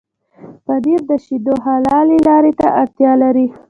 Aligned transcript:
پنېر 0.65 1.01
د 1.09 1.11
شيدو 1.25 1.53
حلالې 1.65 2.17
لارې 2.27 2.53
ته 2.59 2.67
اړتيا 2.81 3.11
لري. 3.23 3.47